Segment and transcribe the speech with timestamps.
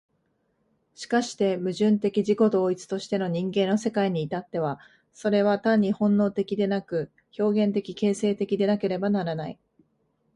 [0.95, 4.79] しかして矛盾的自己同一としての人間の世界に至っては、
[5.13, 9.59] それは単に本能的でなく、表現的形成的でなければならない。